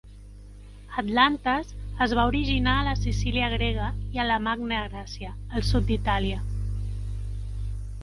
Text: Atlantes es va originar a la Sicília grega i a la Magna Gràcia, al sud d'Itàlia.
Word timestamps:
Atlantes 1.01 1.73
es 2.05 2.15
va 2.21 2.25
originar 2.31 2.75
a 2.79 2.87
la 2.89 2.95
Sicília 3.03 3.51
grega 3.53 3.93
i 4.17 4.25
a 4.25 4.29
la 4.33 4.41
Magna 4.49 4.83
Gràcia, 4.89 5.37
al 5.59 5.71
sud 5.73 5.91
d'Itàlia. 5.93 6.45